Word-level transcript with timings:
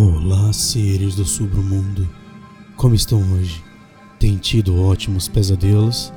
Olá, 0.00 0.52
seres 0.52 1.16
do 1.16 1.24
submundo. 1.24 2.08
Como 2.76 2.94
estão 2.94 3.20
hoje? 3.32 3.60
Tem 4.16 4.36
tido 4.36 4.80
ótimos 4.80 5.26
pesadelos? 5.26 6.12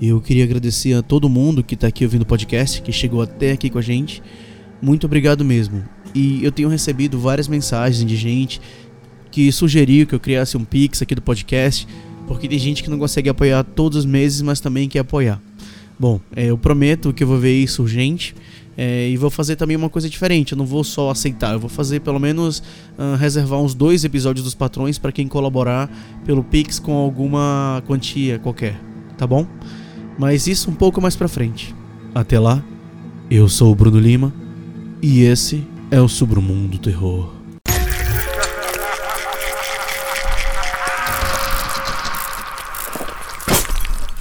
Eu 0.00 0.18
queria 0.18 0.44
agradecer 0.44 0.94
a 0.94 1.02
todo 1.02 1.28
mundo 1.28 1.62
que 1.62 1.74
está 1.74 1.88
aqui 1.88 2.04
ouvindo 2.04 2.22
o 2.22 2.26
podcast, 2.26 2.80
que 2.80 2.90
chegou 2.90 3.20
até 3.20 3.52
aqui 3.52 3.68
com 3.68 3.76
a 3.76 3.82
gente. 3.82 4.22
Muito 4.80 5.04
obrigado 5.04 5.44
mesmo. 5.44 5.84
E 6.14 6.42
eu 6.42 6.50
tenho 6.50 6.70
recebido 6.70 7.20
várias 7.20 7.48
mensagens 7.48 8.02
de 8.02 8.16
gente 8.16 8.62
que 9.30 9.52
sugeriu 9.52 10.06
que 10.06 10.14
eu 10.14 10.20
criasse 10.20 10.56
um 10.56 10.64
Pix 10.64 11.02
aqui 11.02 11.14
do 11.14 11.20
podcast, 11.20 11.86
porque 12.26 12.48
tem 12.48 12.58
gente 12.58 12.82
que 12.82 12.88
não 12.88 12.98
consegue 12.98 13.28
apoiar 13.28 13.62
todos 13.62 13.98
os 13.98 14.06
meses, 14.06 14.40
mas 14.40 14.58
também 14.58 14.88
quer 14.88 15.00
apoiar. 15.00 15.38
Bom, 15.98 16.18
é, 16.34 16.46
eu 16.46 16.56
prometo 16.56 17.12
que 17.12 17.22
eu 17.22 17.28
vou 17.28 17.38
ver 17.38 17.62
isso 17.62 17.82
urgente 17.82 18.34
é, 18.76 19.08
e 19.08 19.16
vou 19.16 19.30
fazer 19.30 19.56
também 19.56 19.76
uma 19.76 19.88
coisa 19.88 20.08
diferente. 20.08 20.52
Eu 20.52 20.58
não 20.58 20.66
vou 20.66 20.84
só 20.84 21.10
aceitar, 21.10 21.54
eu 21.54 21.60
vou 21.60 21.70
fazer 21.70 22.00
pelo 22.00 22.18
menos 22.18 22.62
uh, 22.98 23.16
reservar 23.16 23.60
uns 23.60 23.74
dois 23.74 24.04
episódios 24.04 24.44
dos 24.44 24.54
patrões 24.54 24.98
para 24.98 25.12
quem 25.12 25.26
colaborar 25.26 25.90
pelo 26.24 26.44
Pix 26.44 26.78
com 26.78 26.92
alguma 26.92 27.82
quantia 27.86 28.38
qualquer, 28.38 28.78
tá 29.16 29.26
bom? 29.26 29.46
Mas 30.18 30.46
isso 30.46 30.70
um 30.70 30.74
pouco 30.74 31.00
mais 31.00 31.16
pra 31.16 31.28
frente. 31.28 31.74
Até 32.14 32.38
lá, 32.38 32.62
eu 33.30 33.48
sou 33.48 33.72
o 33.72 33.74
Bruno 33.74 33.98
Lima 33.98 34.32
e 35.02 35.22
esse 35.22 35.66
é 35.90 36.00
o 36.00 36.08
Submundo 36.08 36.78
Terror. 36.78 37.34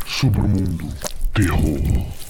Submundo 0.05 0.87
Terror. 1.33 2.24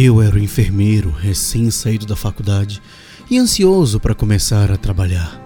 Eu 0.00 0.22
era 0.22 0.36
o 0.36 0.38
enfermeiro 0.38 1.10
recém-saído 1.10 2.06
da 2.06 2.14
faculdade 2.14 2.80
e 3.28 3.36
ansioso 3.36 3.98
para 3.98 4.14
começar 4.14 4.70
a 4.70 4.76
trabalhar. 4.76 5.42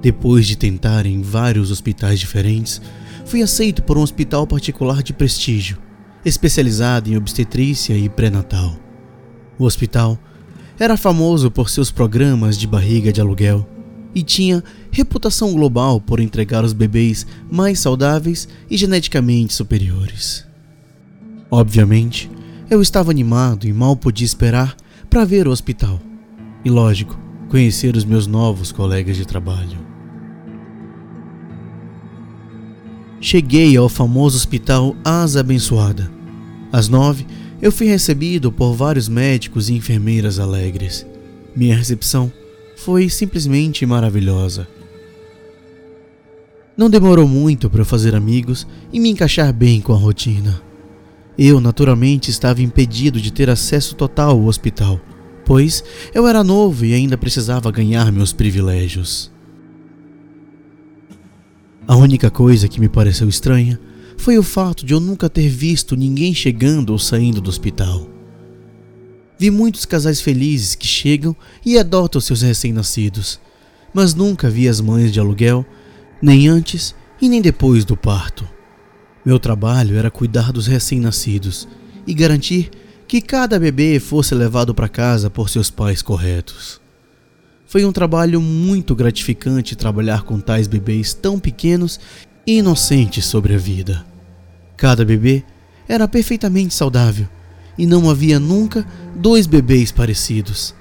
Depois 0.00 0.46
de 0.46 0.56
tentar 0.56 1.04
em 1.04 1.20
vários 1.20 1.70
hospitais 1.70 2.18
diferentes, 2.18 2.80
fui 3.26 3.42
aceito 3.42 3.82
por 3.82 3.98
um 3.98 4.00
hospital 4.00 4.46
particular 4.46 5.02
de 5.02 5.12
prestígio, 5.12 5.76
especializado 6.24 7.10
em 7.10 7.18
obstetrícia 7.18 7.92
e 7.92 8.08
pré-natal. 8.08 8.78
O 9.58 9.64
hospital 9.64 10.18
era 10.78 10.96
famoso 10.96 11.50
por 11.50 11.68
seus 11.68 11.90
programas 11.90 12.56
de 12.56 12.66
barriga 12.66 13.12
de 13.12 13.20
aluguel 13.20 13.68
e 14.14 14.22
tinha 14.22 14.64
reputação 14.90 15.52
global 15.52 16.00
por 16.00 16.18
entregar 16.18 16.64
os 16.64 16.72
bebês 16.72 17.26
mais 17.50 17.78
saudáveis 17.78 18.48
e 18.70 18.76
geneticamente 18.78 19.52
superiores. 19.52 20.46
Obviamente, 21.50 22.30
eu 22.68 22.82
estava 22.82 23.10
animado 23.10 23.66
e 23.66 23.72
mal 23.72 23.96
podia 23.96 24.24
esperar 24.24 24.76
para 25.08 25.24
ver 25.24 25.46
o 25.46 25.50
hospital. 25.50 26.00
E 26.64 26.70
lógico, 26.70 27.18
conhecer 27.48 27.96
os 27.96 28.04
meus 28.04 28.26
novos 28.26 28.72
colegas 28.72 29.16
de 29.16 29.24
trabalho. 29.24 29.78
Cheguei 33.20 33.76
ao 33.76 33.88
famoso 33.88 34.36
hospital 34.36 34.96
Asa 35.04 35.40
Abençoada. 35.40 36.10
Às 36.72 36.88
nove, 36.88 37.26
eu 37.62 37.72
fui 37.72 37.86
recebido 37.86 38.52
por 38.52 38.74
vários 38.74 39.08
médicos 39.08 39.68
e 39.68 39.74
enfermeiras 39.74 40.38
alegres. 40.38 41.06
Minha 41.54 41.76
recepção 41.76 42.30
foi 42.76 43.08
simplesmente 43.08 43.86
maravilhosa. 43.86 44.68
Não 46.76 46.90
demorou 46.90 47.26
muito 47.26 47.70
para 47.70 47.80
eu 47.80 47.86
fazer 47.86 48.14
amigos 48.14 48.66
e 48.92 49.00
me 49.00 49.08
encaixar 49.08 49.52
bem 49.52 49.80
com 49.80 49.94
a 49.94 49.96
rotina. 49.96 50.65
Eu, 51.38 51.60
naturalmente, 51.60 52.30
estava 52.30 52.62
impedido 52.62 53.20
de 53.20 53.30
ter 53.30 53.50
acesso 53.50 53.94
total 53.94 54.30
ao 54.30 54.44
hospital, 54.46 55.00
pois 55.44 55.84
eu 56.14 56.26
era 56.26 56.42
novo 56.42 56.84
e 56.84 56.94
ainda 56.94 57.18
precisava 57.18 57.70
ganhar 57.70 58.10
meus 58.10 58.32
privilégios. 58.32 59.30
A 61.86 61.94
única 61.94 62.30
coisa 62.30 62.68
que 62.68 62.80
me 62.80 62.88
pareceu 62.88 63.28
estranha 63.28 63.78
foi 64.16 64.38
o 64.38 64.42
fato 64.42 64.84
de 64.84 64.94
eu 64.94 64.98
nunca 64.98 65.28
ter 65.28 65.48
visto 65.48 65.94
ninguém 65.94 66.34
chegando 66.34 66.90
ou 66.90 66.98
saindo 66.98 67.40
do 67.40 67.50
hospital. 67.50 68.08
Vi 69.38 69.50
muitos 69.50 69.84
casais 69.84 70.20
felizes 70.20 70.74
que 70.74 70.86
chegam 70.86 71.36
e 71.64 71.78
adotam 71.78 72.20
seus 72.20 72.40
recém-nascidos, 72.40 73.38
mas 73.92 74.14
nunca 74.14 74.48
vi 74.48 74.66
as 74.66 74.80
mães 74.80 75.12
de 75.12 75.20
aluguel, 75.20 75.64
nem 76.20 76.48
antes 76.48 76.94
e 77.20 77.28
nem 77.28 77.42
depois 77.42 77.84
do 77.84 77.96
parto. 77.96 78.55
Meu 79.26 79.40
trabalho 79.40 79.98
era 79.98 80.08
cuidar 80.08 80.52
dos 80.52 80.68
recém-nascidos 80.68 81.66
e 82.06 82.14
garantir 82.14 82.70
que 83.08 83.20
cada 83.20 83.58
bebê 83.58 83.98
fosse 83.98 84.36
levado 84.36 84.72
para 84.72 84.88
casa 84.88 85.28
por 85.28 85.48
seus 85.50 85.68
pais 85.68 86.00
corretos. 86.00 86.80
Foi 87.66 87.84
um 87.84 87.90
trabalho 87.90 88.40
muito 88.40 88.94
gratificante 88.94 89.74
trabalhar 89.74 90.22
com 90.22 90.38
tais 90.38 90.68
bebês 90.68 91.12
tão 91.12 91.40
pequenos 91.40 91.98
e 92.46 92.58
inocentes 92.58 93.24
sobre 93.24 93.52
a 93.52 93.58
vida. 93.58 94.06
Cada 94.76 95.04
bebê 95.04 95.42
era 95.88 96.06
perfeitamente 96.06 96.72
saudável 96.72 97.26
e 97.76 97.84
não 97.84 98.08
havia 98.08 98.38
nunca 98.38 98.86
dois 99.16 99.48
bebês 99.48 99.90
parecidos. 99.90 100.72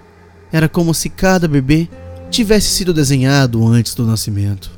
Era 0.51 0.69
como 0.69 0.94
se 0.94 1.09
cada 1.09 1.47
bebê 1.47 1.89
tivesse 2.29 2.67
sido 2.67 2.94
desenhado 2.94 3.66
antes 3.66 3.95
do 3.95 4.05
nascimento. 4.05 4.69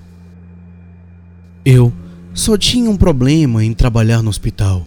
Eu 1.65 1.91
só 2.37 2.55
tinha 2.55 2.87
um 2.87 2.95
problema 2.95 3.65
em 3.65 3.73
trabalhar 3.73 4.21
no 4.21 4.29
hospital. 4.29 4.85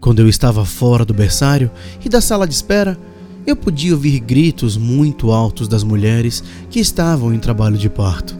Quando 0.00 0.20
eu 0.20 0.28
estava 0.28 0.66
fora 0.66 1.02
do 1.02 1.14
berçário 1.14 1.70
e 2.04 2.10
da 2.10 2.20
sala 2.20 2.46
de 2.46 2.52
espera, 2.52 2.98
eu 3.46 3.56
podia 3.56 3.94
ouvir 3.94 4.20
gritos 4.20 4.76
muito 4.76 5.32
altos 5.32 5.66
das 5.66 5.82
mulheres 5.82 6.44
que 6.68 6.78
estavam 6.78 7.32
em 7.32 7.38
trabalho 7.38 7.78
de 7.78 7.88
parto. 7.88 8.38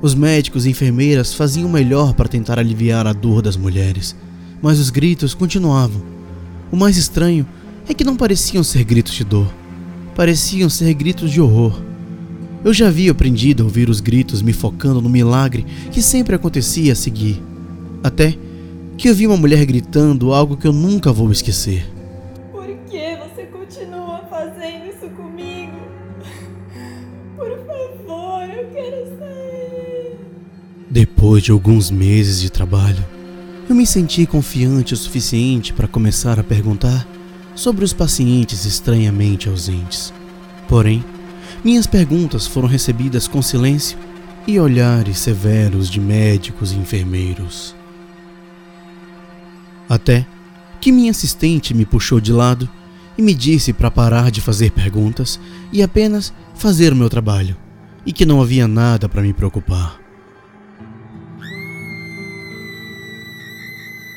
Os 0.00 0.14
médicos 0.14 0.64
e 0.64 0.70
enfermeiras 0.70 1.34
faziam 1.34 1.68
o 1.68 1.72
melhor 1.72 2.14
para 2.14 2.28
tentar 2.28 2.56
aliviar 2.56 3.04
a 3.04 3.12
dor 3.12 3.42
das 3.42 3.56
mulheres, 3.56 4.14
mas 4.62 4.78
os 4.78 4.88
gritos 4.88 5.34
continuavam. 5.34 6.00
O 6.70 6.76
mais 6.76 6.96
estranho 6.96 7.44
é 7.88 7.92
que 7.92 8.04
não 8.04 8.16
pareciam 8.16 8.62
ser 8.62 8.84
gritos 8.84 9.12
de 9.12 9.24
dor, 9.24 9.52
pareciam 10.14 10.70
ser 10.70 10.94
gritos 10.94 11.32
de 11.32 11.40
horror. 11.40 11.82
Eu 12.64 12.72
já 12.72 12.86
havia 12.86 13.10
aprendido 13.10 13.64
a 13.64 13.66
ouvir 13.66 13.90
os 13.90 13.98
gritos 13.98 14.40
me 14.40 14.52
focando 14.52 15.02
no 15.02 15.08
milagre 15.08 15.66
que 15.90 16.00
sempre 16.00 16.36
acontecia 16.36 16.92
a 16.92 16.96
seguir. 16.96 17.42
Até 18.06 18.38
que 18.96 19.08
eu 19.08 19.14
vi 19.16 19.26
uma 19.26 19.36
mulher 19.36 19.66
gritando 19.66 20.32
algo 20.32 20.56
que 20.56 20.64
eu 20.64 20.72
nunca 20.72 21.12
vou 21.12 21.32
esquecer. 21.32 21.84
Por 22.52 22.68
que 22.88 23.16
você 23.16 23.46
continua 23.46 24.20
fazendo 24.30 24.86
isso 24.86 25.08
comigo? 25.16 25.76
Por 27.36 27.50
favor, 27.66 28.48
eu 28.48 28.68
quero 28.72 29.18
sair. 29.18 30.18
Depois 30.88 31.42
de 31.42 31.50
alguns 31.50 31.90
meses 31.90 32.40
de 32.40 32.48
trabalho, 32.48 33.04
eu 33.68 33.74
me 33.74 33.84
senti 33.84 34.24
confiante 34.24 34.94
o 34.94 34.96
suficiente 34.96 35.72
para 35.72 35.88
começar 35.88 36.38
a 36.38 36.44
perguntar 36.44 37.04
sobre 37.56 37.84
os 37.84 37.92
pacientes 37.92 38.64
estranhamente 38.66 39.48
ausentes. 39.48 40.14
Porém, 40.68 41.04
minhas 41.64 41.88
perguntas 41.88 42.46
foram 42.46 42.68
recebidas 42.68 43.26
com 43.26 43.42
silêncio 43.42 43.98
e 44.46 44.60
olhares 44.60 45.18
severos 45.18 45.90
de 45.90 45.98
médicos 45.98 46.70
e 46.70 46.76
enfermeiros. 46.76 47.74
Até 49.88 50.26
que 50.80 50.92
minha 50.92 51.10
assistente 51.10 51.74
me 51.74 51.84
puxou 51.84 52.20
de 52.20 52.32
lado 52.32 52.68
e 53.16 53.22
me 53.22 53.34
disse 53.34 53.72
para 53.72 53.90
parar 53.90 54.30
de 54.30 54.40
fazer 54.40 54.70
perguntas 54.70 55.40
e 55.72 55.82
apenas 55.82 56.32
fazer 56.54 56.92
o 56.92 56.96
meu 56.96 57.08
trabalho, 57.08 57.56
e 58.04 58.12
que 58.12 58.26
não 58.26 58.40
havia 58.40 58.68
nada 58.68 59.08
para 59.08 59.22
me 59.22 59.32
preocupar. 59.32 59.98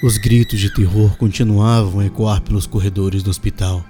Os 0.02 0.18
gritos 0.18 0.60
de 0.60 0.74
terror 0.74 1.18
continuavam 1.18 2.00
a 2.00 2.06
ecoar 2.06 2.42
pelos 2.42 2.66
corredores 2.66 3.22
do 3.22 3.30
hospital. 3.30 3.84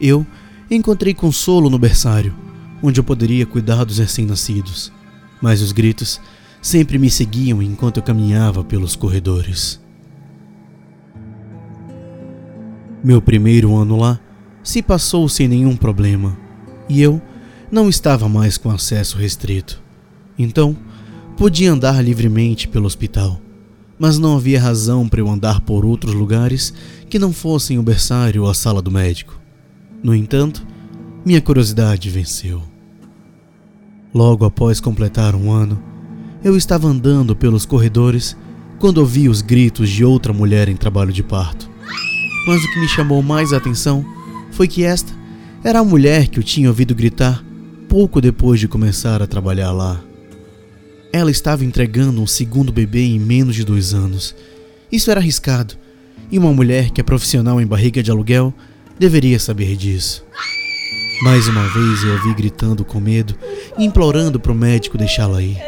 Eu 0.00 0.26
encontrei 0.70 1.12
consolo 1.12 1.68
no 1.68 1.78
berçário, 1.78 2.34
onde 2.82 2.98
eu 2.98 3.04
poderia 3.04 3.44
cuidar 3.44 3.84
dos 3.84 3.98
recém-nascidos, 3.98 4.90
mas 5.42 5.60
os 5.60 5.72
gritos 5.72 6.20
sempre 6.62 6.98
me 6.98 7.10
seguiam 7.10 7.62
enquanto 7.62 7.98
eu 7.98 8.02
caminhava 8.02 8.64
pelos 8.64 8.96
corredores. 8.96 9.81
Meu 13.02 13.20
primeiro 13.20 13.74
ano 13.74 13.96
lá 13.96 14.20
se 14.62 14.80
passou 14.80 15.28
sem 15.28 15.48
nenhum 15.48 15.76
problema 15.76 16.38
e 16.88 17.02
eu 17.02 17.20
não 17.70 17.88
estava 17.88 18.28
mais 18.28 18.56
com 18.56 18.70
acesso 18.70 19.18
restrito. 19.18 19.82
Então, 20.38 20.76
podia 21.36 21.72
andar 21.72 22.00
livremente 22.04 22.68
pelo 22.68 22.86
hospital, 22.86 23.40
mas 23.98 24.18
não 24.18 24.36
havia 24.36 24.60
razão 24.60 25.08
para 25.08 25.20
eu 25.20 25.28
andar 25.28 25.60
por 25.62 25.84
outros 25.84 26.14
lugares 26.14 26.72
que 27.10 27.18
não 27.18 27.32
fossem 27.32 27.78
o 27.78 27.82
berçário 27.82 28.44
ou 28.44 28.50
a 28.50 28.54
sala 28.54 28.80
do 28.80 28.90
médico. 28.90 29.40
No 30.02 30.14
entanto, 30.14 30.64
minha 31.24 31.40
curiosidade 31.40 32.08
venceu. 32.08 32.62
Logo 34.14 34.44
após 34.44 34.78
completar 34.78 35.34
um 35.34 35.50
ano, 35.50 35.82
eu 36.44 36.56
estava 36.56 36.86
andando 36.86 37.34
pelos 37.34 37.64
corredores 37.64 38.36
quando 38.78 38.98
ouvi 38.98 39.28
os 39.28 39.42
gritos 39.42 39.88
de 39.88 40.04
outra 40.04 40.32
mulher 40.32 40.68
em 40.68 40.76
trabalho 40.76 41.12
de 41.12 41.22
parto. 41.22 41.71
Mas 42.46 42.64
o 42.64 42.72
que 42.72 42.80
me 42.80 42.88
chamou 42.88 43.22
mais 43.22 43.52
a 43.52 43.56
atenção 43.56 44.04
foi 44.50 44.66
que 44.66 44.84
esta 44.84 45.12
era 45.64 45.78
a 45.78 45.84
mulher 45.84 46.28
que 46.28 46.38
eu 46.38 46.42
tinha 46.42 46.68
ouvido 46.68 46.94
gritar 46.94 47.44
pouco 47.88 48.20
depois 48.20 48.58
de 48.58 48.66
começar 48.66 49.22
a 49.22 49.26
trabalhar 49.26 49.70
lá. 49.70 50.00
Ela 51.12 51.30
estava 51.30 51.64
entregando 51.64 52.22
um 52.22 52.26
segundo 52.26 52.72
bebê 52.72 53.04
em 53.04 53.18
menos 53.18 53.54
de 53.54 53.64
dois 53.64 53.92
anos. 53.92 54.34
Isso 54.90 55.10
era 55.10 55.20
arriscado, 55.20 55.74
e 56.30 56.38
uma 56.38 56.52
mulher 56.54 56.90
que 56.90 57.02
é 57.02 57.04
profissional 57.04 57.60
em 57.60 57.66
barriga 57.66 58.02
de 58.02 58.10
aluguel 58.10 58.52
deveria 58.98 59.38
saber 59.38 59.76
disso. 59.76 60.24
Mais 61.22 61.46
uma 61.46 61.68
vez 61.68 62.02
eu 62.02 62.14
a 62.14 62.16
vi 62.16 62.34
gritando 62.34 62.84
com 62.84 62.98
medo 62.98 63.36
e 63.78 63.84
implorando 63.84 64.40
para 64.40 64.52
o 64.52 64.54
médico 64.54 64.96
deixá-la 64.96 65.42
ir. 65.42 65.58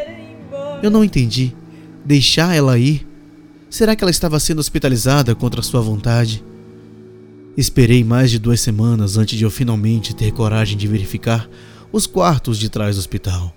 Eu 0.81 0.89
não 0.89 1.03
entendi. 1.03 1.55
Deixar 2.03 2.55
ela 2.55 2.77
ir? 2.77 3.07
Será 3.69 3.95
que 3.95 4.03
ela 4.03 4.11
estava 4.11 4.39
sendo 4.39 4.59
hospitalizada 4.59 5.35
contra 5.35 5.61
sua 5.61 5.81
vontade? 5.81 6.43
Esperei 7.57 8.03
mais 8.03 8.29
de 8.29 8.37
duas 8.37 8.59
semanas 8.59 9.17
antes 9.17 9.37
de 9.37 9.45
eu 9.45 9.49
finalmente 9.49 10.13
ter 10.13 10.31
coragem 10.31 10.77
de 10.77 10.87
verificar 10.87 11.49
os 11.91 12.05
quartos 12.05 12.57
de 12.57 12.69
trás 12.69 12.95
do 12.95 12.99
hospital. 12.99 13.55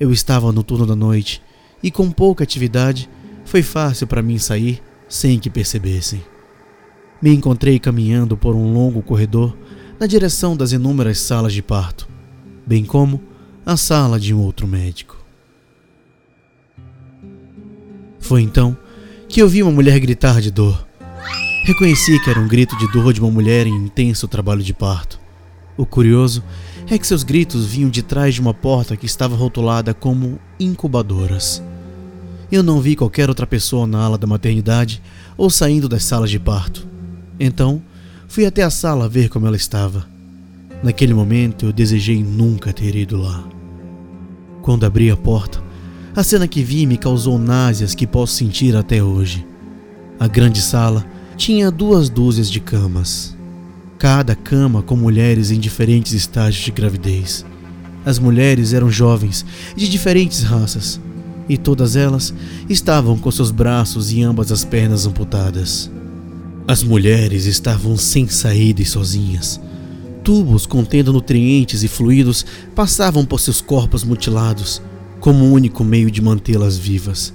Eu 0.00 0.10
estava 0.10 0.50
no 0.50 0.64
turno 0.64 0.84
da 0.84 0.96
noite 0.96 1.40
e, 1.80 1.90
com 1.90 2.10
pouca 2.10 2.42
atividade, 2.42 3.08
foi 3.44 3.62
fácil 3.62 4.06
para 4.06 4.22
mim 4.22 4.38
sair 4.38 4.82
sem 5.08 5.38
que 5.38 5.48
percebessem. 5.48 6.22
Me 7.22 7.32
encontrei 7.32 7.78
caminhando 7.78 8.36
por 8.36 8.56
um 8.56 8.72
longo 8.72 9.02
corredor 9.02 9.56
na 9.98 10.06
direção 10.06 10.56
das 10.56 10.72
inúmeras 10.72 11.20
salas 11.20 11.52
de 11.52 11.62
parto, 11.62 12.08
bem 12.66 12.84
como 12.84 13.22
a 13.64 13.76
sala 13.76 14.18
de 14.18 14.34
um 14.34 14.40
outro 14.40 14.66
médico. 14.66 15.16
Foi 18.18 18.42
então 18.42 18.76
que 19.28 19.40
eu 19.40 19.48
vi 19.48 19.62
uma 19.62 19.72
mulher 19.72 19.98
gritar 20.00 20.40
de 20.40 20.50
dor. 20.50 20.87
Reconheci 21.64 22.18
que 22.22 22.30
era 22.30 22.40
um 22.40 22.48
grito 22.48 22.76
de 22.78 22.90
dor 22.90 23.12
de 23.12 23.20
uma 23.20 23.30
mulher 23.30 23.66
em 23.66 23.74
intenso 23.74 24.26
trabalho 24.26 24.62
de 24.62 24.72
parto. 24.72 25.20
O 25.76 25.84
curioso 25.84 26.42
é 26.90 26.98
que 26.98 27.06
seus 27.06 27.22
gritos 27.22 27.66
vinham 27.66 27.90
de 27.90 28.02
trás 28.02 28.34
de 28.34 28.40
uma 28.40 28.54
porta 28.54 28.96
que 28.96 29.06
estava 29.06 29.36
rotulada 29.36 29.92
como 29.92 30.38
incubadoras. 30.58 31.62
Eu 32.50 32.62
não 32.62 32.80
vi 32.80 32.96
qualquer 32.96 33.28
outra 33.28 33.46
pessoa 33.46 33.86
na 33.86 34.00
ala 34.00 34.16
da 34.16 34.26
maternidade 34.26 35.02
ou 35.36 35.50
saindo 35.50 35.88
das 35.88 36.04
salas 36.04 36.30
de 36.30 36.38
parto. 36.38 36.86
Então, 37.38 37.82
fui 38.26 38.46
até 38.46 38.62
a 38.62 38.70
sala 38.70 39.08
ver 39.08 39.28
como 39.28 39.46
ela 39.46 39.56
estava. 39.56 40.06
Naquele 40.82 41.12
momento, 41.12 41.66
eu 41.66 41.72
desejei 41.72 42.22
nunca 42.22 42.72
ter 42.72 42.96
ido 42.96 43.18
lá. 43.18 43.44
Quando 44.62 44.84
abri 44.84 45.10
a 45.10 45.16
porta, 45.16 45.62
a 46.16 46.22
cena 46.22 46.48
que 46.48 46.62
vi 46.62 46.86
me 46.86 46.96
causou 46.96 47.38
náuseas 47.38 47.94
que 47.94 48.06
posso 48.06 48.34
sentir 48.34 48.74
até 48.74 49.02
hoje. 49.02 49.46
A 50.18 50.26
grande 50.26 50.62
sala 50.62 51.04
tinha 51.38 51.70
duas 51.70 52.10
dúzias 52.10 52.50
de 52.50 52.58
camas. 52.58 53.32
Cada 53.96 54.34
cama 54.34 54.82
com 54.82 54.96
mulheres 54.96 55.52
em 55.52 55.60
diferentes 55.60 56.12
estágios 56.12 56.64
de 56.64 56.72
gravidez. 56.72 57.46
As 58.04 58.18
mulheres 58.18 58.72
eram 58.72 58.90
jovens, 58.90 59.46
de 59.76 59.88
diferentes 59.88 60.42
raças, 60.42 61.00
e 61.48 61.56
todas 61.56 61.94
elas 61.94 62.34
estavam 62.68 63.16
com 63.16 63.30
seus 63.30 63.52
braços 63.52 64.10
e 64.12 64.20
ambas 64.20 64.50
as 64.50 64.64
pernas 64.64 65.06
amputadas. 65.06 65.88
As 66.66 66.82
mulheres 66.82 67.46
estavam 67.46 67.96
sem 67.96 68.26
saída 68.26 68.82
e 68.82 68.84
sozinhas. 68.84 69.60
Tubos 70.24 70.66
contendo 70.66 71.12
nutrientes 71.12 71.84
e 71.84 71.88
fluidos 71.88 72.44
passavam 72.74 73.24
por 73.24 73.38
seus 73.38 73.60
corpos 73.60 74.02
mutilados, 74.02 74.82
como 75.20 75.44
o 75.44 75.52
único 75.52 75.84
meio 75.84 76.10
de 76.10 76.20
mantê-las 76.20 76.76
vivas. 76.76 77.32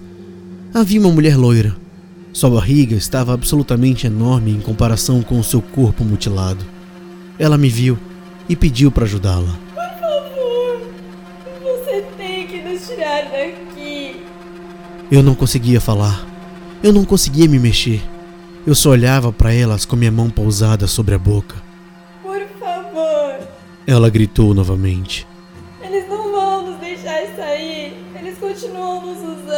Havia 0.73 0.99
uma 0.99 1.09
mulher 1.09 1.37
loira. 1.37 1.82
Sua 2.33 2.49
barriga 2.49 2.95
estava 2.95 3.31
absolutamente 3.31 4.07
enorme 4.07 4.49
em 4.49 4.59
comparação 4.59 5.21
com 5.21 5.39
o 5.39 5.43
seu 5.43 5.61
corpo 5.61 6.03
mutilado. 6.03 6.65
Ela 7.37 7.59
me 7.59 7.69
viu 7.69 7.95
e 8.49 8.55
pediu 8.55 8.91
para 8.91 9.03
ajudá-la. 9.03 9.55
Por 9.73 9.99
favor, 9.99 10.81
você 11.61 12.01
tem 12.17 12.47
que 12.47 12.59
nos 12.63 12.87
tirar 12.87 13.25
daqui. 13.25 14.23
Eu 15.11 15.21
não 15.21 15.35
conseguia 15.35 15.79
falar. 15.79 16.27
Eu 16.81 16.91
não 16.91 17.05
conseguia 17.05 17.47
me 17.47 17.59
mexer. 17.59 18.01
Eu 18.65 18.73
só 18.73 18.89
olhava 18.89 19.31
para 19.31 19.53
elas 19.53 19.85
com 19.85 19.95
minha 19.95 20.11
mão 20.11 20.29
pousada 20.31 20.87
sobre 20.87 21.13
a 21.13 21.19
boca. 21.19 21.55
Por 22.23 22.41
favor. 22.59 23.47
Ela 23.85 24.09
gritou 24.09 24.55
novamente. 24.55 25.27
Eles 25.83 26.09
não 26.09 26.31
vão 26.31 26.71
nos 26.71 26.79
deixar 26.79 27.21
sair. 27.35 27.93
Eles 28.19 28.39
continuam 28.39 29.05
nos 29.05 29.19
usando, 29.19 29.52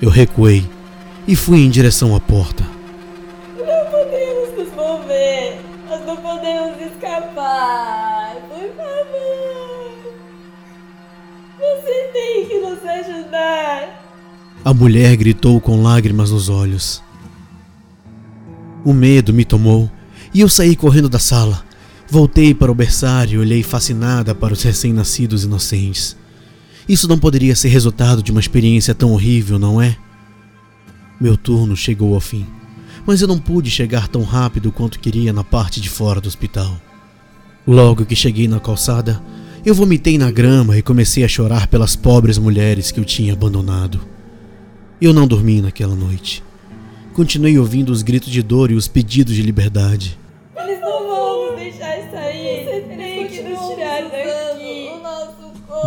Eu 0.00 0.08
recuei 0.08 0.66
e 1.28 1.36
fui 1.36 1.60
em 1.60 1.68
direção 1.68 2.16
à 2.16 2.20
porta. 2.20 2.64
Não 3.58 3.90
podemos 3.90 4.58
nos 4.58 4.74
mover. 4.74 5.60
Nós 5.88 6.06
não 6.06 6.16
podemos 6.16 6.80
escapar. 6.80 8.34
Por 8.48 8.68
favor. 8.76 9.92
Você 11.58 12.10
tem 12.14 12.46
que 12.46 12.58
nos 12.60 12.82
ajudar. 12.82 14.00
A 14.64 14.72
mulher 14.72 15.14
gritou 15.16 15.60
com 15.60 15.82
lágrimas 15.82 16.30
nos 16.30 16.48
olhos. 16.48 17.02
O 18.82 18.94
medo 18.94 19.34
me 19.34 19.44
tomou 19.44 19.90
e 20.32 20.40
eu 20.40 20.48
saí 20.48 20.74
correndo 20.74 21.10
da 21.10 21.18
sala. 21.18 21.62
Voltei 22.08 22.54
para 22.54 22.72
o 22.72 22.74
berçário 22.74 23.34
e 23.34 23.38
olhei 23.38 23.62
fascinada 23.62 24.34
para 24.34 24.54
os 24.54 24.62
recém-nascidos 24.62 25.44
inocentes. 25.44 26.16
Isso 26.90 27.06
não 27.06 27.20
poderia 27.20 27.54
ser 27.54 27.68
resultado 27.68 28.20
de 28.20 28.32
uma 28.32 28.40
experiência 28.40 28.92
tão 28.92 29.12
horrível, 29.12 29.60
não 29.60 29.80
é? 29.80 29.96
Meu 31.20 31.36
turno 31.36 31.76
chegou 31.76 32.14
ao 32.14 32.20
fim, 32.20 32.44
mas 33.06 33.22
eu 33.22 33.28
não 33.28 33.38
pude 33.38 33.70
chegar 33.70 34.08
tão 34.08 34.24
rápido 34.24 34.72
quanto 34.72 34.98
queria 34.98 35.32
na 35.32 35.44
parte 35.44 35.80
de 35.80 35.88
fora 35.88 36.20
do 36.20 36.26
hospital. 36.26 36.80
Logo 37.64 38.04
que 38.04 38.16
cheguei 38.16 38.48
na 38.48 38.58
calçada, 38.58 39.22
eu 39.64 39.72
vomitei 39.72 40.18
na 40.18 40.32
grama 40.32 40.76
e 40.76 40.82
comecei 40.82 41.22
a 41.22 41.28
chorar 41.28 41.68
pelas 41.68 41.94
pobres 41.94 42.38
mulheres 42.38 42.90
que 42.90 42.98
eu 42.98 43.04
tinha 43.04 43.34
abandonado. 43.34 44.00
Eu 45.00 45.12
não 45.14 45.28
dormi 45.28 45.62
naquela 45.62 45.94
noite. 45.94 46.42
Continuei 47.14 47.56
ouvindo 47.56 47.90
os 47.90 48.02
gritos 48.02 48.32
de 48.32 48.42
dor 48.42 48.68
e 48.68 48.74
os 48.74 48.88
pedidos 48.88 49.36
de 49.36 49.42
liberdade. 49.42 50.18
Eles 50.56 50.80
não 50.80 50.99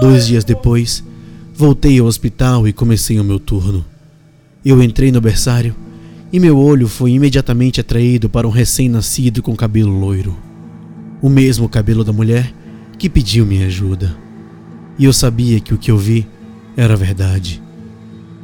Dois 0.04 0.28
dias 0.28 0.44
depois, 0.44 1.02
voltei 1.56 1.98
ao 1.98 2.08
hospital 2.08 2.68
e 2.68 2.74
comecei 2.74 3.18
o 3.22 3.24
meu 3.24 3.40
turno. 3.40 3.86
Eu 4.66 4.84
entrei 4.84 5.14
no 5.14 5.22
berçário 5.22 5.74
e 6.30 6.42
meu 6.42 6.58
olho 6.58 6.90
foi 6.90 7.12
imediatamente 7.12 7.80
atraído 7.80 8.28
para 8.28 8.46
um 8.46 8.52
recém-nascido 8.52 9.42
com 9.42 9.56
cabelo 9.56 9.98
loiro. 9.98 10.38
O 11.22 11.30
mesmo 11.30 11.70
cabelo 11.70 12.04
da 12.04 12.12
mulher 12.12 12.54
que 13.00 13.10
pediu 13.10 13.46
minha 13.46 13.68
ajuda. 13.68 14.14
E 15.00 15.06
eu 15.06 15.14
sabia 15.14 15.62
que 15.62 15.74
o 15.74 15.78
que 15.78 15.90
eu 15.90 15.98
vi 15.98 16.28
era 16.76 16.98
verdade. 16.98 17.64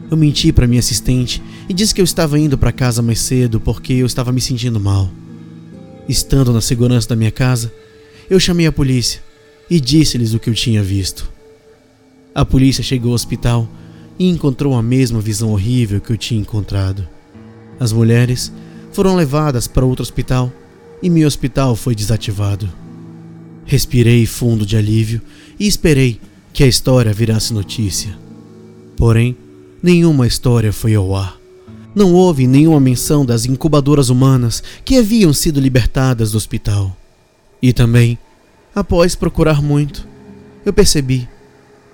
Eu 0.10 0.16
menti 0.16 0.54
para 0.54 0.66
minha 0.66 0.80
assistente 0.80 1.44
e 1.68 1.74
disse 1.74 1.94
que 1.94 2.00
eu 2.00 2.06
estava 2.06 2.40
indo 2.40 2.58
para 2.58 2.72
casa 2.72 3.02
mais 3.02 3.20
cedo 3.20 3.60
porque 3.60 3.92
eu 3.92 4.06
estava 4.06 4.32
me 4.32 4.40
sentindo 4.40 4.80
mal. 4.80 5.12
Estando 6.08 6.54
na 6.54 6.62
segurança 6.62 7.10
da 7.10 7.18
minha 7.18 7.32
casa, 7.32 7.70
eu 8.30 8.40
chamei 8.40 8.66
a 8.66 8.72
polícia 8.72 9.22
e 9.70 9.78
disse-lhes 9.82 10.34
o 10.34 10.40
que 10.40 10.50
eu 10.50 10.54
tinha 10.54 10.82
visto. 10.82 11.38
A 12.34 12.46
polícia 12.46 12.84
chegou 12.84 13.12
ao 13.12 13.16
hospital 13.16 13.68
e 14.18 14.28
encontrou 14.28 14.76
a 14.76 14.84
mesma 14.84 15.20
visão 15.20 15.52
horrível 15.52 16.00
que 16.00 16.12
eu 16.12 16.18
tinha 16.18 16.42
encontrado. 16.42 17.08
As 17.80 17.92
mulheres 17.92 18.52
foram 18.92 19.16
levadas 19.16 19.68
para 19.68 19.86
outro 19.86 20.04
hospital 20.04 20.52
e 21.02 21.10
meu 21.10 21.28
hospital 21.28 21.76
foi 21.76 21.96
desativado. 21.96 22.70
Respirei 23.66 24.26
fundo 24.26 24.66
de 24.66 24.76
alívio 24.76 25.22
e 25.60 25.68
esperei 25.68 26.20
que 26.52 26.64
a 26.64 26.68
história 26.68 27.14
virasse 27.14 27.54
notícia. 27.54 28.18
Porém, 28.98 29.38
nenhuma 29.82 30.28
história 30.28 30.74
foi 30.74 30.96
ao 30.96 31.16
ar. 31.16 31.38
Não 31.96 32.14
houve 32.14 32.46
nenhuma 32.46 32.80
menção 32.80 33.26
das 33.26 33.46
incubadoras 33.46 34.10
humanas 34.10 34.62
que 34.84 34.98
haviam 34.98 35.34
sido 35.34 35.60
libertadas 35.60 36.32
do 36.32 36.38
hospital. 36.38 36.96
E 37.62 37.74
também, 37.74 38.18
após 38.76 39.16
procurar 39.16 39.62
muito, 39.62 40.08
eu 40.66 40.74
percebi 40.74 41.28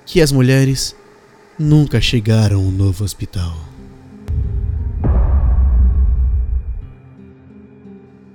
que 0.06 0.22
as 0.22 0.32
mulheres 0.32 0.96
nunca 1.58 2.00
chegaram 2.00 2.58
ao 2.58 2.72
novo 2.72 3.04
hospital. 3.04 3.58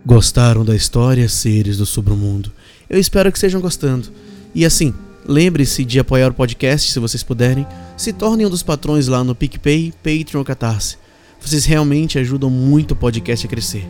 Gostaram 0.04 0.64
da 0.64 0.74
história, 0.74 1.28
seres 1.28 1.76
do 1.76 1.86
submundo? 1.86 2.50
Eu 2.88 2.98
espero 2.98 3.30
que 3.30 3.38
estejam 3.38 3.60
gostando. 3.60 4.08
E 4.52 4.64
assim, 4.64 4.92
lembre-se 5.24 5.84
de 5.84 6.00
apoiar 6.00 6.30
o 6.30 6.34
podcast 6.34 6.90
se 6.90 6.98
vocês 6.98 7.22
puderem. 7.22 7.64
Se 7.96 8.12
tornem 8.12 8.46
um 8.46 8.50
dos 8.50 8.64
patrões 8.64 9.06
lá 9.06 9.22
no 9.22 9.34
PicPay, 9.34 9.92
Patreon 10.02 10.40
ou 10.40 10.44
Catarse. 10.44 10.96
Vocês 11.40 11.64
realmente 11.64 12.18
ajudam 12.18 12.50
muito 12.50 12.92
o 12.92 12.96
podcast 12.96 13.46
a 13.46 13.48
crescer. 13.48 13.86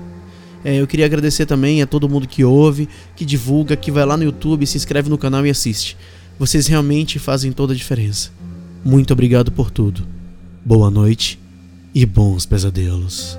É, 0.62 0.76
eu 0.76 0.86
queria 0.86 1.06
agradecer 1.06 1.46
também 1.46 1.80
a 1.80 1.86
todo 1.86 2.08
mundo 2.08 2.28
que 2.28 2.44
ouve, 2.44 2.86
que 3.16 3.24
divulga, 3.24 3.74
que 3.74 3.90
vai 3.90 4.04
lá 4.04 4.16
no 4.16 4.24
YouTube, 4.24 4.66
se 4.66 4.76
inscreve 4.76 5.08
no 5.08 5.16
canal 5.16 5.46
e 5.46 5.50
assiste. 5.50 5.96
Vocês 6.40 6.66
realmente 6.68 7.18
fazem 7.18 7.52
toda 7.52 7.74
a 7.74 7.76
diferença. 7.76 8.30
Muito 8.82 9.12
obrigado 9.12 9.52
por 9.52 9.70
tudo. 9.70 10.06
Boa 10.64 10.90
noite 10.90 11.38
e 11.94 12.06
bons 12.06 12.46
pesadelos. 12.46 13.38